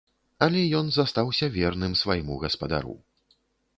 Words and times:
Але 0.45 0.61
ён 0.79 0.89
застаўся 0.95 1.51
верным 1.59 1.93
свайму 2.03 2.39
гаспадару. 2.45 2.95